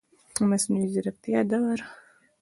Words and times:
د 0.33 0.35
مصنوعي 0.49 0.87
ځیرکتیا 0.93 1.39
دور 1.51 1.79